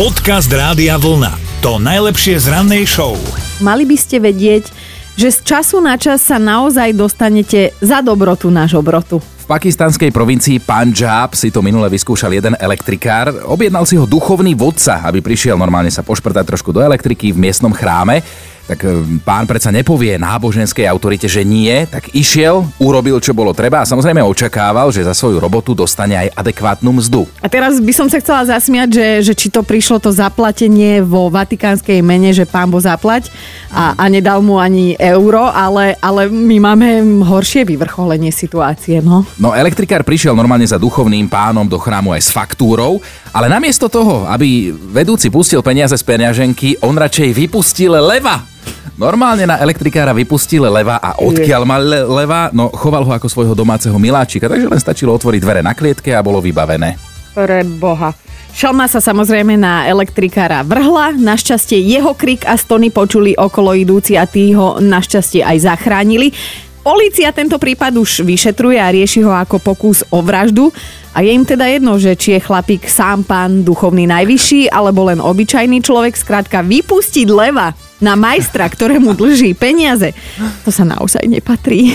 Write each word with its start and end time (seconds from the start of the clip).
Podcast 0.00 0.48
Rádia 0.48 0.96
Vlna. 0.96 1.60
To 1.60 1.76
najlepšie 1.76 2.40
z 2.40 2.48
rannej 2.48 2.88
show. 2.88 3.20
Mali 3.60 3.84
by 3.84 4.00
ste 4.00 4.16
vedieť, 4.16 4.72
že 5.12 5.28
z 5.28 5.38
času 5.44 5.76
na 5.84 6.00
čas 6.00 6.24
sa 6.24 6.40
naozaj 6.40 6.96
dostanete 6.96 7.76
za 7.84 8.00
dobrotu 8.00 8.48
náš 8.48 8.80
obrotu. 8.80 9.20
V 9.20 9.44
pakistanskej 9.44 10.08
provincii 10.08 10.56
Punjab 10.56 11.36
si 11.36 11.52
to 11.52 11.60
minule 11.60 11.84
vyskúšal 11.92 12.32
jeden 12.32 12.56
elektrikár. 12.56 13.44
Objednal 13.44 13.84
si 13.84 14.00
ho 14.00 14.08
duchovný 14.08 14.56
vodca, 14.56 15.04
aby 15.04 15.20
prišiel 15.20 15.60
normálne 15.60 15.92
sa 15.92 16.00
pošprtať 16.00 16.48
trošku 16.48 16.72
do 16.72 16.80
elektriky 16.80 17.36
v 17.36 17.52
miestnom 17.52 17.76
chráme 17.76 18.24
tak 18.70 18.86
e, 18.86 19.02
pán 19.26 19.50
predsa 19.50 19.74
nepovie 19.74 20.14
náboženskej 20.14 20.86
autorite, 20.86 21.26
že 21.26 21.42
nie, 21.42 21.90
tak 21.90 22.14
išiel, 22.14 22.62
urobil, 22.78 23.18
čo 23.18 23.34
bolo 23.34 23.50
treba 23.50 23.82
a 23.82 23.88
samozrejme 23.88 24.22
očakával, 24.22 24.94
že 24.94 25.02
za 25.02 25.10
svoju 25.10 25.42
robotu 25.42 25.74
dostane 25.74 26.14
aj 26.14 26.38
adekvátnu 26.38 26.94
mzdu. 26.94 27.26
A 27.42 27.50
teraz 27.50 27.82
by 27.82 27.90
som 27.90 28.06
sa 28.06 28.22
chcela 28.22 28.46
zasmiať, 28.46 28.88
že, 28.94 29.06
že 29.26 29.32
či 29.34 29.50
to 29.50 29.66
prišlo 29.66 29.98
to 29.98 30.14
zaplatenie 30.14 31.02
vo 31.02 31.26
vatikánskej 31.26 31.98
mene, 31.98 32.30
že 32.30 32.46
pán 32.46 32.70
bo 32.70 32.78
zaplať 32.78 33.26
a, 33.74 33.98
a 33.98 34.04
nedal 34.06 34.38
mu 34.38 34.62
ani 34.62 34.94
euro, 35.02 35.50
ale, 35.50 35.98
ale 35.98 36.30
my 36.30 36.62
máme 36.62 37.02
horšie 37.26 37.66
vyvrcholenie 37.66 38.30
situácie, 38.30 39.02
no. 39.02 39.26
No 39.42 39.50
elektrikár 39.50 40.06
prišiel 40.06 40.38
normálne 40.38 40.68
za 40.68 40.78
duchovným 40.78 41.26
pánom 41.26 41.66
do 41.66 41.74
chrámu 41.74 42.14
aj 42.14 42.22
s 42.22 42.30
faktúrou, 42.30 43.02
ale 43.34 43.50
namiesto 43.50 43.90
toho, 43.90 44.30
aby 44.30 44.70
vedúci 44.70 45.26
pustil 45.26 45.58
peniaze 45.58 45.98
z 45.98 46.06
peňaženky, 46.06 46.78
on 46.86 46.94
radšej 46.94 47.34
vypustil 47.34 47.98
leva 47.98 48.59
Normálne 49.00 49.48
na 49.48 49.56
elektrikára 49.56 50.12
vypustil 50.12 50.60
leva 50.68 51.00
a 51.00 51.16
odkiaľ 51.24 51.62
mal 51.64 51.80
le- 51.80 52.04
leva, 52.04 52.52
no 52.52 52.68
choval 52.68 53.08
ho 53.08 53.16
ako 53.16 53.32
svojho 53.32 53.56
domáceho 53.56 53.96
miláčika, 53.96 54.44
takže 54.44 54.68
len 54.68 54.76
stačilo 54.76 55.16
otvoriť 55.16 55.40
dvere 55.40 55.64
na 55.64 55.72
klietke 55.72 56.12
a 56.12 56.20
bolo 56.20 56.36
vybavené. 56.44 57.00
Pre 57.32 57.64
boha. 57.80 58.12
Šalma 58.52 58.92
sa 58.92 59.00
samozrejme 59.00 59.56
na 59.56 59.88
elektrikára 59.88 60.60
vrhla, 60.68 61.16
našťastie 61.16 61.80
jeho 61.80 62.12
krik 62.12 62.44
a 62.44 62.60
stony 62.60 62.92
počuli 62.92 63.32
okolo 63.32 63.72
idúci 63.72 64.20
a 64.20 64.28
tí 64.28 64.52
ho 64.52 64.76
našťastie 64.84 65.48
aj 65.48 65.64
zachránili. 65.64 66.36
Polícia 66.84 67.32
tento 67.32 67.56
prípad 67.56 67.96
už 67.96 68.20
vyšetruje 68.20 68.76
a 68.76 68.92
rieši 68.92 69.24
ho 69.24 69.32
ako 69.32 69.64
pokus 69.64 70.04
o 70.12 70.20
vraždu. 70.20 70.68
A 71.16 71.24
je 71.24 71.32
im 71.32 71.48
teda 71.48 71.64
jedno, 71.72 71.96
že 71.96 72.12
či 72.20 72.36
je 72.36 72.44
chlapík 72.44 72.84
sám 72.84 73.24
pán 73.24 73.64
duchovný 73.64 74.04
najvyšší, 74.04 74.68
alebo 74.68 75.08
len 75.08 75.24
obyčajný 75.24 75.80
človek, 75.80 76.12
skrátka 76.20 76.60
vypustiť 76.60 77.28
leva 77.32 77.72
na 78.00 78.16
majstra, 78.16 78.64
ktorému 78.64 79.12
dlží 79.12 79.52
peniaze, 79.52 80.16
to 80.64 80.72
sa 80.72 80.88
naozaj 80.88 81.20
nepatrí. 81.28 81.92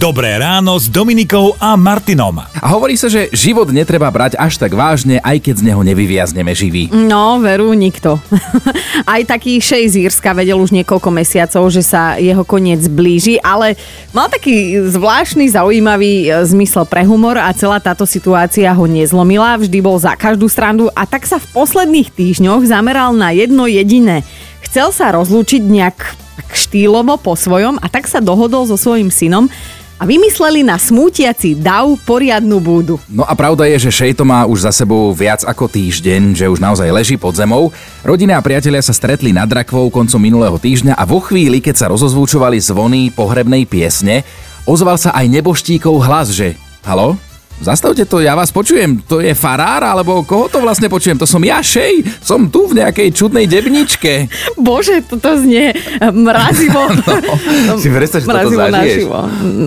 Dobré 0.00 0.40
ráno 0.40 0.80
s 0.80 0.88
Dominikou 0.88 1.52
a 1.60 1.76
Martinom. 1.76 2.40
A 2.40 2.66
hovorí 2.72 2.96
sa, 2.96 3.12
že 3.12 3.28
život 3.36 3.68
netreba 3.68 4.08
brať 4.08 4.40
až 4.40 4.56
tak 4.56 4.72
vážne, 4.72 5.20
aj 5.20 5.44
keď 5.44 5.54
z 5.60 5.66
neho 5.68 5.80
nevyviazneme 5.84 6.56
živý. 6.56 6.88
No, 6.88 7.36
veru, 7.44 7.76
nikto. 7.76 8.16
aj 9.12 9.28
taký 9.28 9.60
šej 9.60 9.84
z 9.92 9.94
Írska 10.08 10.32
vedel 10.32 10.56
už 10.56 10.72
niekoľko 10.72 11.12
mesiacov, 11.12 11.68
že 11.68 11.84
sa 11.84 12.16
jeho 12.16 12.42
koniec 12.48 12.80
blíži, 12.88 13.36
ale 13.44 13.76
mal 14.16 14.32
taký 14.32 14.80
zvláštny, 14.88 15.52
zaujímavý 15.52 16.32
e, 16.32 16.48
zmysel 16.48 16.88
pre 16.88 17.04
humor 17.04 17.36
a 17.36 17.52
celá 17.52 17.76
táto 17.76 18.08
situácia 18.08 18.72
ho 18.72 18.88
nezlomila, 18.88 19.60
vždy 19.60 19.78
bol 19.84 20.00
za 20.00 20.16
každú 20.16 20.48
strandu 20.48 20.88
a 20.96 21.04
tak 21.04 21.28
sa 21.28 21.36
v 21.36 21.46
posledných 21.52 22.08
týždňoch 22.08 22.64
zameral 22.64 23.12
na 23.12 23.36
jedno 23.36 23.68
jediné– 23.68 24.24
Chcel 24.72 24.88
sa 24.88 25.12
rozlúčiť 25.12 25.60
nejak 25.68 26.16
štýlovo 26.56 27.20
po 27.20 27.36
svojom 27.36 27.76
a 27.76 27.92
tak 27.92 28.08
sa 28.08 28.24
dohodol 28.24 28.64
so 28.64 28.80
svojím 28.80 29.12
synom, 29.12 29.52
a 30.00 30.08
vymysleli 30.08 30.66
na 30.66 30.80
smútiaci 30.80 31.54
dav 31.54 31.92
poriadnu 32.08 32.58
búdu. 32.58 32.96
No 33.06 33.22
a 33.22 33.36
pravda 33.38 33.68
je, 33.70 33.86
že 33.86 34.02
Šejto 34.02 34.26
má 34.26 34.48
už 34.48 34.66
za 34.66 34.72
sebou 34.74 35.12
viac 35.14 35.46
ako 35.46 35.70
týždeň, 35.70 36.34
že 36.34 36.50
už 36.50 36.58
naozaj 36.58 36.90
leží 36.90 37.14
pod 37.20 37.38
zemou. 37.38 37.70
Rodina 38.02 38.34
a 38.34 38.42
priatelia 38.42 38.82
sa 38.82 38.96
stretli 38.96 39.30
nad 39.30 39.46
rakvou 39.46 39.92
koncom 39.92 40.18
minulého 40.18 40.58
týždňa 40.58 40.98
a 40.98 41.04
vo 41.06 41.22
chvíli, 41.22 41.62
keď 41.62 41.86
sa 41.86 41.86
rozozvúčovali 41.92 42.58
zvony 42.58 43.14
pohrebnej 43.14 43.62
piesne, 43.68 44.26
ozval 44.66 44.98
sa 44.98 45.14
aj 45.14 45.28
neboštíkov 45.30 46.00
hlas, 46.02 46.34
že 46.34 46.58
Halo? 46.82 47.14
Zastavte 47.60 48.08
to, 48.08 48.24
ja 48.24 48.32
vás 48.32 48.48
počujem. 48.48 49.04
To 49.06 49.20
je 49.20 49.36
farár, 49.36 49.84
alebo 49.84 50.24
koho 50.24 50.48
to 50.48 50.64
vlastne 50.64 50.88
počujem? 50.88 51.20
To 51.20 51.28
som 51.28 51.44
ja, 51.44 51.60
Šej. 51.60 52.02
Som 52.24 52.48
tu 52.48 52.70
v 52.70 52.80
nejakej 52.80 53.12
čudnej 53.12 53.44
debničke. 53.44 54.30
Bože, 54.56 55.04
toto 55.04 55.36
znie 55.36 55.76
mrazivo. 56.00 56.88
no, 57.68 57.76
si 57.76 57.92
predstav, 57.92 58.24
že 58.24 58.26
toto 58.30 58.56
zažiješ. 58.56 59.04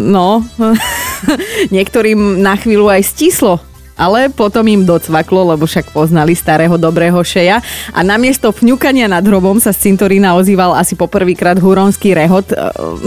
No, 0.10 0.42
niektorým 1.76 2.42
na 2.42 2.58
chvíľu 2.58 2.90
aj 2.90 3.02
stislo 3.06 3.75
ale 3.96 4.32
potom 4.32 4.64
im 4.68 4.84
docvaklo, 4.84 5.56
lebo 5.56 5.64
však 5.64 5.92
poznali 5.96 6.36
starého 6.36 6.76
dobrého 6.76 7.18
šeja 7.24 7.64
a 7.96 8.00
namiesto 8.04 8.52
fňukania 8.52 9.08
nad 9.08 9.24
hrobom 9.24 9.58
sa 9.58 9.72
z 9.72 9.92
cintorína 9.92 10.36
ozýval 10.36 10.76
asi 10.76 10.94
poprvýkrát 11.00 11.58
huronský 11.60 12.14
rehot. 12.16 12.52
E, 12.52 12.56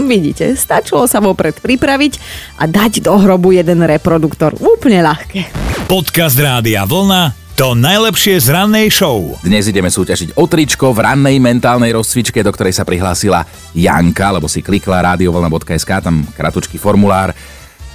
vidíte, 0.05 0.57
stačilo 0.57 1.05
sa 1.05 1.21
vopred 1.21 1.57
pripraviť 1.61 2.13
a 2.59 2.67
dať 2.67 3.05
do 3.05 3.15
hrobu 3.15 3.53
jeden 3.55 3.85
reproduktor. 3.85 4.57
Úplne 4.57 4.99
ľahké. 5.05 5.39
Podcast 5.85 6.37
Rádia 6.37 6.85
Vlna 6.85 7.49
to 7.59 7.75
najlepšie 7.75 8.39
z 8.39 8.55
rannej 8.55 8.87
show. 8.87 9.35
Dnes 9.43 9.67
ideme 9.67 9.91
súťažiť 9.91 10.39
o 10.39 10.47
tričko 10.47 10.95
v 10.95 11.03
rannej 11.03 11.43
mentálnej 11.43 11.91
rozcvičke, 11.91 12.39
do 12.39 12.55
ktorej 12.55 12.71
sa 12.71 12.87
prihlásila 12.87 13.43
Janka, 13.75 14.31
lebo 14.31 14.47
si 14.47 14.63
klikla 14.63 15.03
radiovolna.sk, 15.03 15.91
tam 15.99 16.23
kratučký 16.23 16.79
formulár 16.79 17.35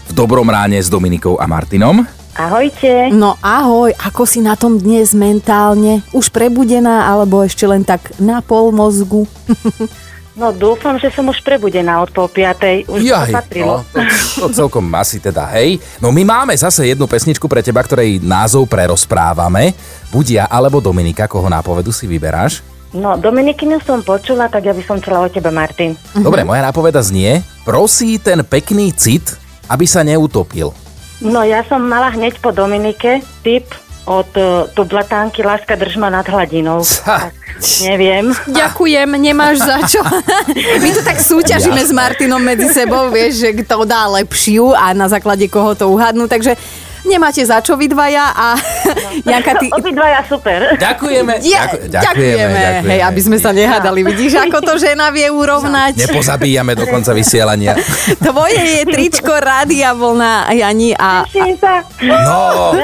v 0.04 0.12
dobrom 0.12 0.44
ráne 0.52 0.76
s 0.76 0.92
Dominikou 0.92 1.40
a 1.40 1.48
Martinom. 1.48 2.04
Ahojte. 2.34 3.14
No 3.14 3.38
ahoj, 3.38 3.94
ako 3.94 4.26
si 4.26 4.42
na 4.42 4.58
tom 4.58 4.74
dnes 4.74 5.14
mentálne? 5.14 6.02
Už 6.10 6.34
prebudená 6.34 7.06
alebo 7.06 7.46
ešte 7.46 7.62
len 7.62 7.86
tak 7.86 8.10
na 8.18 8.42
pol 8.42 8.74
mozgu? 8.74 9.24
No 10.34 10.50
dúfam, 10.50 10.98
že 10.98 11.14
som 11.14 11.30
už 11.30 11.46
prebudená 11.46 12.02
od 12.02 12.10
pol 12.10 12.26
piatej. 12.26 12.90
Už 12.90 13.06
Jaj, 13.06 13.30
to 13.30 13.38
patrilo. 13.38 13.74
No, 13.78 13.82
to, 13.86 14.50
to 14.50 14.66
celkom 14.66 14.82
asi 14.98 15.22
teda, 15.22 15.46
hej. 15.54 15.78
No 16.02 16.10
my 16.10 16.26
máme 16.26 16.58
zase 16.58 16.90
jednu 16.90 17.06
pesničku 17.06 17.46
pre 17.46 17.62
teba, 17.62 17.86
ktorej 17.86 18.18
názov 18.18 18.66
prerozprávame. 18.66 19.78
Buď 20.10 20.42
ja 20.42 20.44
alebo 20.50 20.82
Dominika, 20.82 21.30
koho 21.30 21.46
nápovedu 21.46 21.94
si 21.94 22.10
vyberáš? 22.10 22.66
No, 22.90 23.14
Dominikinu 23.14 23.78
som 23.78 24.02
počula, 24.02 24.50
tak 24.50 24.66
ja 24.66 24.74
by 24.74 24.82
som 24.82 24.98
chcela 24.98 25.22
o 25.22 25.30
teba, 25.30 25.54
Martin. 25.54 25.94
Dobre, 26.18 26.42
moja 26.42 26.66
nápoveda 26.66 26.98
znie, 26.98 27.38
prosí 27.62 28.18
ten 28.18 28.42
pekný 28.42 28.90
cit, 28.90 29.38
aby 29.70 29.86
sa 29.86 30.02
neutopil. 30.02 30.74
No 31.24 31.40
ja 31.40 31.64
som 31.64 31.80
mala 31.80 32.12
hneď 32.12 32.36
po 32.44 32.52
Dominike 32.52 33.24
tip 33.40 33.64
od 34.04 34.28
uh, 34.36 34.68
Tublatánky 34.76 35.40
Láska 35.40 35.72
držma 35.80 36.12
nad 36.12 36.28
hladinou. 36.28 36.84
Tak, 36.84 37.32
neviem. 37.80 38.36
Ďakujem, 38.44 39.08
nemáš 39.16 39.64
za 39.64 39.80
čo. 39.88 40.04
My 40.84 40.88
tu 40.92 41.00
tak 41.00 41.16
súťažíme 41.24 41.80
ja. 41.80 41.88
s 41.88 41.92
Martinom 41.96 42.36
medzi 42.36 42.68
sebou, 42.68 43.08
vieš, 43.08 43.40
že 43.40 43.64
kto 43.64 43.88
dá 43.88 44.04
lepšiu 44.20 44.76
a 44.76 44.92
na 44.92 45.08
základe 45.08 45.48
koho 45.48 45.72
to 45.72 45.88
uhadnú, 45.88 46.28
takže 46.28 46.60
nemáte 47.04 47.44
za 47.44 47.60
čo 47.60 47.76
vy 47.76 47.88
dvaja 47.88 48.32
a 48.34 48.46
no. 48.56 49.08
Janka, 49.32 49.52
ty... 49.60 49.68
Obidvaja 49.70 50.20
super. 50.26 50.76
Ďakujeme. 50.76 51.40
Ja, 51.44 51.68
ďakujeme, 51.70 51.88
ďakujeme, 51.88 52.58
ďakujeme. 52.58 52.90
Hej, 52.90 53.00
aby 53.04 53.20
sme 53.20 53.36
sa 53.40 53.50
nehádali. 53.52 54.00
Vidíš, 54.04 54.40
ako 54.40 54.58
to 54.64 54.74
žena 54.80 55.08
vie 55.12 55.28
urovnať. 55.28 56.08
Nepozabíjame 56.08 56.76
do 56.76 56.84
konca 56.88 57.12
vysielania. 57.16 57.76
Tvoje 58.18 58.60
je 58.60 58.82
tričko 58.88 59.32
Rádia 59.32 59.92
Vlna, 59.94 60.52
Jani. 60.52 60.92
A, 60.96 61.24
Teším 61.28 61.56
sa. 61.60 61.84
No. 62.02 62.74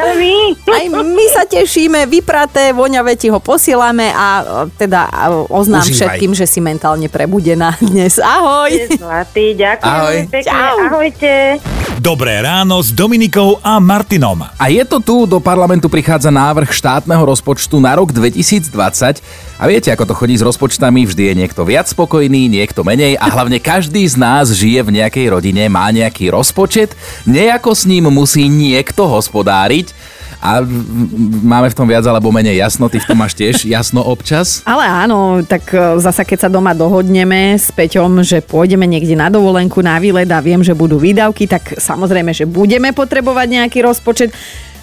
Aj 0.71 0.85
my 0.89 1.27
sa 1.33 1.45
tešíme, 1.45 2.07
vypraté, 2.07 2.73
voňavé 2.73 3.17
ti 3.17 3.29
ho 3.29 3.41
posielame 3.41 4.13
a 4.13 4.27
teda 4.77 5.09
oznám 5.49 5.85
Užívaj. 5.85 5.97
všetkým, 5.97 6.33
že 6.37 6.47
si 6.47 6.61
mentálne 6.63 7.09
prebudená 7.09 7.77
dnes. 7.81 8.21
Ahoj. 8.21 8.71
Zlatý, 8.97 9.57
ďakujem 9.57 9.91
Ahoj. 9.91 10.17
pekne. 10.29 10.49
Čau. 10.51 10.77
Ahojte. 10.89 11.80
Dobré 11.99 12.39
ráno 12.39 12.79
s 12.79 12.95
Dominikou 12.95 13.59
a 13.67 13.83
Martinom. 13.83 14.47
A 14.47 14.71
je 14.71 14.87
to 14.87 15.03
tu, 15.03 15.27
do 15.27 15.43
parlamentu 15.43 15.91
prichádza 15.91 16.31
návrh 16.31 16.71
štátneho 16.71 17.19
rozpočtu 17.27 17.83
na 17.83 17.99
rok 17.99 18.15
2020. 18.15 18.71
A 19.59 19.63
viete, 19.67 19.91
ako 19.91 20.07
to 20.07 20.15
chodí 20.15 20.39
s 20.39 20.47
rozpočtami, 20.47 21.11
vždy 21.11 21.35
je 21.35 21.35
niekto 21.35 21.67
viac 21.67 21.91
spokojný, 21.91 22.47
niekto 22.47 22.87
menej 22.87 23.19
a 23.19 23.27
hlavne 23.27 23.59
každý 23.59 24.07
z 24.07 24.15
nás 24.15 24.55
žije 24.55 24.87
v 24.87 25.03
nejakej 25.03 25.27
rodine, 25.35 25.67
má 25.67 25.91
nejaký 25.91 26.31
rozpočet, 26.31 26.95
nejako 27.27 27.75
s 27.75 27.91
ním 27.91 28.07
musí 28.07 28.47
niekto 28.47 29.11
hospodáriť 29.11 29.91
a 30.41 30.65
máme 31.45 31.69
v 31.69 31.77
tom 31.77 31.85
viac 31.85 32.09
alebo 32.09 32.33
menej 32.33 32.57
jasno, 32.57 32.89
ty 32.89 32.97
v 32.97 33.05
tom 33.05 33.21
máš 33.21 33.37
tiež 33.37 33.69
jasno 33.69 34.01
občas? 34.01 34.65
Ale 34.65 34.89
áno, 34.89 35.45
tak 35.45 35.69
e, 35.77 36.01
zasa 36.01 36.25
keď 36.25 36.49
sa 36.49 36.51
doma 36.51 36.73
dohodneme 36.73 37.61
s 37.61 37.69
Peťom, 37.69 38.25
že 38.25 38.41
pôjdeme 38.41 38.89
niekde 38.89 39.21
na 39.21 39.29
dovolenku, 39.29 39.85
na 39.85 40.01
výlet 40.01 40.33
a 40.33 40.41
viem, 40.41 40.65
že 40.65 40.73
budú 40.73 40.97
výdavky, 40.97 41.45
tak 41.45 41.77
samozrejme, 41.77 42.33
že 42.33 42.49
budeme 42.49 42.97
potrebovať 42.97 43.47
nejaký 43.61 43.85
rozpočet. 43.85 44.33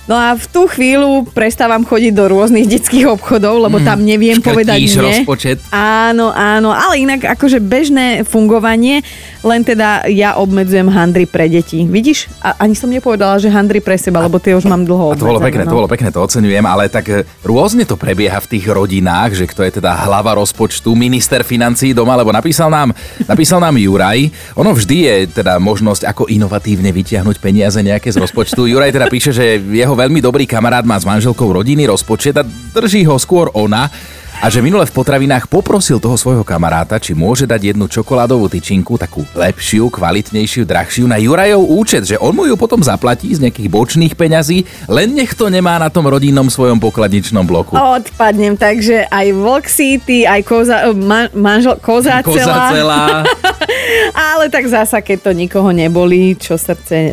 No 0.07 0.15
a 0.15 0.39
v 0.39 0.45
tú 0.47 0.71
chvíľu 0.71 1.27
prestávam 1.35 1.83
chodiť 1.83 2.15
do 2.15 2.31
rôznych 2.31 2.63
detských 2.63 3.11
obchodov, 3.11 3.59
lebo 3.59 3.83
tam 3.83 4.07
neviem 4.07 4.39
povedať 4.39 4.79
nie. 4.79 4.95
rozpočet. 4.95 5.59
Áno, 5.75 6.31
áno, 6.31 6.71
ale 6.71 7.03
inak 7.03 7.27
akože 7.27 7.59
bežné 7.59 8.23
fungovanie, 8.23 9.03
len 9.43 9.67
teda 9.67 10.07
ja 10.07 10.39
obmedzujem 10.39 10.87
handry 10.87 11.27
pre 11.27 11.51
deti. 11.51 11.83
Vidíš? 11.83 12.31
A 12.39 12.55
ani 12.63 12.71
som 12.71 12.87
nepovedala, 12.87 13.35
že 13.35 13.51
handry 13.51 13.83
pre 13.83 13.99
seba, 13.99 14.23
lebo 14.23 14.39
tie 14.39 14.55
už 14.55 14.63
mám 14.63 14.87
dlho 14.87 15.11
A 15.11 15.19
to 15.19 15.27
bolo 15.27 15.43
obmedzené, 15.43 15.51
pekné, 15.51 15.63
no. 15.67 15.71
to 15.75 15.79
bolo 15.83 15.91
pekné, 15.91 16.07
to 16.15 16.23
oceňujem, 16.23 16.63
ale 16.63 16.83
tak 16.87 17.05
e, 17.11 17.27
rôzne 17.43 17.83
to 17.83 17.99
prebieha 17.99 18.39
v 18.39 18.47
tých 18.47 18.63
rodinách, 18.63 19.35
že 19.35 19.43
kto 19.43 19.67
je 19.67 19.83
teda 19.83 20.07
hlava 20.07 20.39
rozpočtu, 20.39 20.95
minister 20.95 21.43
financií 21.43 21.91
doma, 21.91 22.15
lebo 22.15 22.31
napísal 22.31 22.71
nám, 22.71 22.95
napísal 23.27 23.59
nám 23.59 23.75
Juraj. 23.75 24.31
Ono 24.55 24.71
vždy 24.71 24.97
je 25.03 25.15
teda 25.43 25.59
možnosť, 25.59 26.07
ako 26.07 26.31
inovatívne 26.31 26.95
vytiahnuť 26.95 27.43
peniaze 27.43 27.83
nejaké 27.83 28.07
z 28.07 28.23
rozpočtu. 28.23 28.71
Juraj 28.71 28.95
teda 28.95 29.11
píše, 29.11 29.35
že 29.35 29.59
jeho 29.59 29.96
veľmi 29.97 30.21
dobrý 30.21 30.45
kamarát 30.45 30.85
má 30.85 30.93
s 30.93 31.09
manželkou 31.09 31.49
rodinný 31.49 31.89
rozpočet 31.89 32.37
a 32.37 32.45
drží 32.45 33.01
ho 33.09 33.17
skôr 33.17 33.49
ona. 33.57 33.89
A 34.37 34.53
že 34.53 34.61
minule 34.61 34.85
v 34.85 34.93
potravinách 34.93 35.49
poprosil 35.49 35.97
toho 35.97 36.13
svojho 36.13 36.45
kamaráta, 36.45 37.01
či 37.01 37.17
môže 37.17 37.49
dať 37.49 37.73
jednu 37.73 37.89
čokoládovú 37.89 38.45
tyčinku, 38.45 38.93
takú 38.93 39.25
lepšiu, 39.33 39.89
kvalitnejšiu, 39.89 40.61
drahšiu 40.61 41.09
na 41.09 41.17
Jurajov 41.17 41.65
účet, 41.65 42.05
že 42.05 42.21
on 42.21 42.37
mu 42.37 42.45
ju 42.45 42.53
potom 42.53 42.77
zaplatí 42.85 43.33
z 43.33 43.41
nejakých 43.41 43.65
bočných 43.65 44.13
peňazí, 44.13 44.61
len 44.85 45.17
nech 45.17 45.33
to 45.33 45.49
nemá 45.49 45.81
na 45.81 45.89
tom 45.89 46.05
rodinnom 46.05 46.53
svojom 46.53 46.77
pokladničnom 46.77 47.49
bloku. 47.49 47.73
Odpadnem, 47.81 48.53
takže 48.53 49.09
aj 49.09 49.27
Vlk 49.33 49.65
City, 49.73 50.29
aj 50.29 50.45
koza, 50.45 50.85
man, 50.93 51.33
manžel, 51.33 51.73
koza, 51.81 52.21
Koza 52.21 52.45
celá. 52.45 52.69
celá. 52.69 53.01
Ale 54.13 54.49
tak 54.51 54.67
zasa, 54.67 54.99
keď 55.01 55.29
to 55.29 55.31
nikoho 55.33 55.69
nebolí, 55.71 56.35
čo 56.37 56.59
srdce, 56.59 56.95
e, 56.95 57.09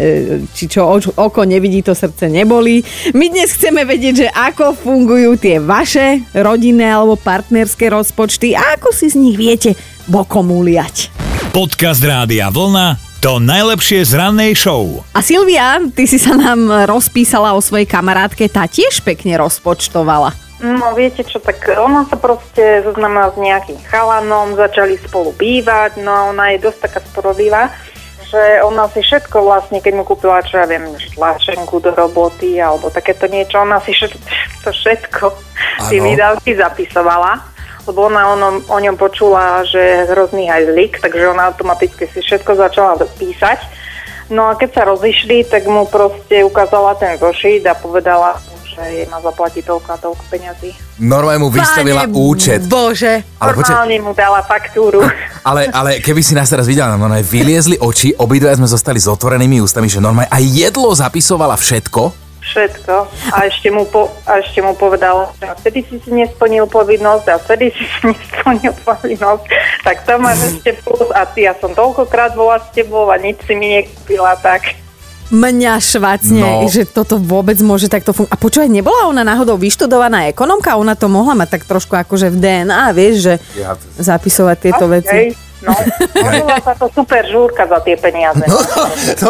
či 0.53 0.65
čo 0.67 0.87
oko 0.99 1.43
nevidí, 1.47 1.81
to 1.85 1.95
srdce 1.95 2.27
nebolí. 2.31 2.83
My 3.15 3.31
dnes 3.31 3.55
chceme 3.55 3.87
vedieť, 3.87 4.15
že 4.27 4.29
ako 4.31 4.75
fungujú 4.77 5.39
tie 5.39 5.63
vaše 5.63 6.23
rodinné 6.35 6.91
alebo 6.91 7.19
partnerské 7.19 7.91
rozpočty 7.91 8.53
a 8.57 8.79
ako 8.79 8.91
si 8.91 9.11
z 9.13 9.17
nich 9.19 9.37
viete 9.39 9.79
bokom 10.09 10.51
uliať. 10.51 11.11
Podcast 11.55 12.03
Rádia 12.03 12.51
Vlna 12.51 13.15
to 13.25 13.41
najlepšie 13.41 14.05
z 14.05 14.21
rannej 14.21 14.53
show. 14.53 15.01
A 15.17 15.25
Silvia, 15.25 15.81
ty 15.97 16.05
si 16.05 16.21
sa 16.21 16.37
nám 16.37 16.85
rozpísala 16.85 17.57
o 17.57 17.61
svojej 17.65 17.89
kamarátke, 17.89 18.45
tá 18.53 18.69
tiež 18.69 19.01
pekne 19.01 19.41
rozpočtovala. 19.41 20.44
No 20.65 20.97
viete 20.97 21.21
čo, 21.21 21.45
tak 21.45 21.61
ona 21.77 22.09
sa 22.09 22.17
proste 22.17 22.81
zoznamila 22.81 23.29
s 23.29 23.37
nejakým 23.37 23.77
chalanom, 23.85 24.57
začali 24.57 24.97
spolu 24.97 25.37
bývať, 25.37 26.01
no 26.01 26.09
a 26.09 26.21
ona 26.33 26.57
je 26.57 26.65
dosť 26.65 26.79
taká 26.89 27.01
sporodlivá, 27.05 27.69
že 28.33 28.65
ona 28.65 28.89
si 28.89 29.05
všetko 29.05 29.45
vlastne, 29.45 29.85
keď 29.85 29.93
mu 29.93 30.09
kúpila, 30.09 30.41
čo 30.41 30.57
ja 30.57 30.65
viem, 30.65 30.89
tlačenku 31.13 31.85
do 31.85 31.93
roboty 31.93 32.57
alebo 32.57 32.89
takéto 32.89 33.29
niečo, 33.29 33.61
ona 33.61 33.77
si 33.85 33.93
všetko, 33.93 34.19
to 34.65 34.71
všetko, 34.73 35.25
tie 35.93 36.01
Áno. 36.01 36.07
výdavky 36.09 36.57
zapisovala 36.57 37.55
lebo 37.85 38.09
ona 38.09 38.33
o, 38.33 38.37
ňom- 38.41 38.65
o 38.65 38.79
ňom 38.81 38.97
počula, 38.97 39.61
že 39.69 39.77
je 39.77 40.09
hrozný 40.09 40.49
hajzlik, 40.49 41.05
takže 41.05 41.29
ona 41.29 41.53
automaticky 41.53 42.09
si 42.09 42.25
všetko 42.25 42.57
začala 42.57 42.97
písať. 42.97 43.61
No 44.33 44.49
a 44.49 44.57
keď 44.57 44.71
sa 44.73 44.89
rozišli, 44.89 45.45
tak 45.45 45.69
mu 45.69 45.85
proste 45.85 46.41
ukázala 46.49 46.97
ten 46.97 47.21
zošit 47.21 47.61
a 47.69 47.77
povedala, 47.77 48.41
že 48.75 48.83
jej 48.83 49.07
má 49.07 49.23
zaplatiť 49.23 49.63
toľko 49.63 49.89
a 49.95 49.99
toľko 50.03 50.23
peňazí. 50.27 50.71
Normálne 50.99 51.41
mu 51.47 51.49
vystavila 51.49 52.05
Pane 52.05 52.15
účet. 52.15 52.61
Bože. 52.67 53.23
Ale 53.39 53.55
Normálne 53.55 53.97
mu 54.03 54.13
dala 54.13 54.43
faktúru. 54.43 55.07
ale, 55.49 55.71
ale 55.71 56.03
keby 56.03 56.21
si 56.21 56.35
nás 56.35 56.51
teraz 56.51 56.67
videla, 56.67 56.99
no 56.99 57.07
aj 57.07 57.23
vyliezli 57.23 57.79
oči, 57.79 58.13
obidva 58.19 58.53
sme 58.59 58.67
zostali 58.67 58.99
s 58.99 59.07
otvorenými 59.07 59.63
ústami, 59.63 59.87
že 59.87 60.03
normálne 60.03 60.31
aj 60.35 60.43
jedlo 60.43 60.91
zapisovala 60.91 61.55
všetko. 61.55 62.27
Všetko. 62.45 62.95
A 63.33 63.49
ešte 63.49 63.73
mu, 63.73 63.89
po, 63.89 64.13
a 64.29 64.39
ešte 64.39 64.61
mu 64.61 64.77
povedala, 64.77 65.33
že 65.41 65.49
vtedy 65.65 65.81
si 65.89 65.97
si 66.05 66.11
nesplnil 66.13 66.69
povinnosť 66.69 67.27
a 67.33 67.41
vtedy 67.41 67.73
si 67.73 67.83
si 67.89 68.01
nesplnil 68.13 68.77
povinnosť. 68.85 69.45
Tak 69.81 69.97
to 70.05 70.13
máš 70.21 70.39
ešte 70.53 70.77
plus 70.85 71.09
a 71.17 71.25
ty, 71.25 71.49
ja 71.49 71.57
som 71.57 71.73
toľkokrát 71.73 72.37
bola 72.37 72.61
s 72.61 72.69
tebou 72.77 73.09
a 73.09 73.17
nič 73.17 73.41
si 73.49 73.57
mi 73.57 73.81
nekúpila, 73.81 74.37
tak... 74.39 74.84
Mňa 75.35 75.73
švacne, 75.77 76.63
No. 76.63 76.71
že 76.71 76.87
toto 76.87 77.19
vôbec 77.19 77.59
môže 77.59 77.91
takto 77.91 78.15
fungovať. 78.15 78.31
A 78.31 78.39
počúvaj, 78.39 78.71
nebola 78.71 79.11
ona 79.11 79.27
náhodou 79.27 79.59
vyštudovaná 79.59 80.31
ekonomka? 80.31 80.79
Ona 80.79 80.95
to 80.95 81.11
mohla 81.11 81.35
mať 81.35 81.59
tak 81.59 81.63
trošku 81.67 81.91
akože 81.93 82.31
v 82.31 82.39
DNA, 82.39 82.95
vieš, 82.95 83.15
že 83.21 83.35
Ja- 83.59 83.75
zapisovať 83.99 84.57
tieto 84.61 84.87
Hej, 84.87 84.93
veci. 84.95 85.19
No. 85.65 85.75
Volila 86.15 86.57
sa 86.61 86.73
to 86.77 86.87
super 86.93 87.25
žúrka 87.27 87.65
za 87.67 87.81
tie 87.83 87.97
peniaze. 87.97 88.45
No, 88.45 88.61
to, 89.21 89.29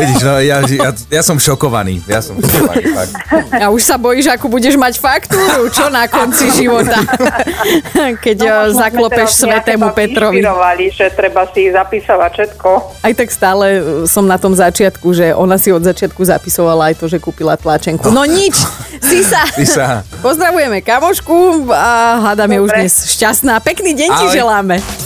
vidíš, 0.00 0.20
no, 0.24 0.32
ja, 0.40 0.64
ja, 0.64 0.90
ja 0.90 1.22
som 1.22 1.36
šokovaný. 1.36 2.00
Ja 2.08 2.24
som 2.24 2.40
šokovaný, 2.40 2.84
fakt. 2.96 3.12
A 3.62 3.68
už 3.70 3.82
sa 3.84 3.96
bojíš, 4.00 4.32
ako 4.32 4.48
budeš 4.48 4.74
mať 4.80 4.98
faktúru, 4.98 5.68
čo 5.70 5.88
na 5.92 6.08
konci 6.08 6.48
života, 6.52 6.98
keď 8.24 8.36
no, 8.40 8.46
sme 8.46 8.80
zaklopeš 8.80 9.28
svetému 9.44 9.92
Petrovi. 9.92 10.40
že 10.92 11.12
treba 11.12 11.44
si 11.52 11.68
zapisovať 11.70 12.30
všetko. 12.32 12.70
Aj 13.04 13.12
tak 13.12 13.28
stále 13.30 13.66
uh, 13.80 13.82
som 14.08 14.24
na 14.24 14.40
tom 14.40 14.56
začiatku, 14.56 15.12
že 15.12 15.36
ona 15.36 15.60
si 15.60 15.70
od 15.70 15.84
začiatku 15.84 16.20
zapisovala 16.24 16.92
aj 16.92 16.94
to, 17.00 17.06
že 17.06 17.18
kúpila 17.20 17.54
tlačenku. 17.60 18.08
No 18.10 18.24
nič, 18.24 18.56
si 19.00 19.20
sa. 19.22 19.44
Ty 19.50 19.64
sa. 19.66 19.86
Pozdravujeme 20.26 20.80
kamošku 20.80 21.68
a 21.70 22.20
hádam 22.30 22.50
je 22.52 22.58
už 22.60 22.70
dnes 22.72 22.94
šťastná. 23.16 23.60
Pekný 23.60 23.92
deň 23.94 24.08
ti 24.16 24.26
Ahoj. 24.26 24.34
želáme. 24.34 25.05